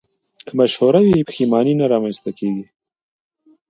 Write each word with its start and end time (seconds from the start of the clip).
که 0.45 0.51
مشوره 0.59 0.99
وي 1.03 1.11
نو 1.17 1.27
پښیماني 1.29 1.73
نه 1.79 1.85
راځي. 1.91 2.51